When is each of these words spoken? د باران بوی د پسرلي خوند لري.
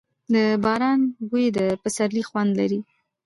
د 0.33 0.35
باران 0.63 0.99
بوی 1.29 1.45
د 1.57 1.59
پسرلي 1.81 2.23
خوند 2.29 2.51
لري. 2.59 2.79